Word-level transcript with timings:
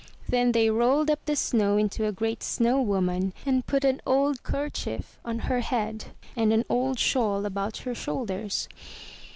Then 0.27 0.51
they 0.53 0.71
rolled 0.71 1.11
up 1.11 1.23
the 1.25 1.35
snow 1.35 1.77
into 1.77 2.07
a 2.07 2.11
great 2.11 2.41
snow 2.41 2.81
woman 2.81 3.33
and 3.45 3.67
put 3.67 3.85
an 3.85 4.01
old 4.03 4.41
kerchief 4.41 5.19
on 5.23 5.37
her 5.45 5.59
head 5.59 6.05
and 6.35 6.51
an 6.51 6.65
old 6.69 6.97
shawl 6.97 7.45
about 7.45 7.77
her 7.85 7.93
shoulders. 7.93 8.67